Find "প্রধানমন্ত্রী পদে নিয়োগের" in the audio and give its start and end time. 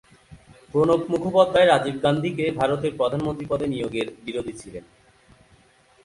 2.99-4.07